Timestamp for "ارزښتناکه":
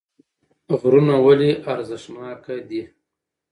1.73-2.55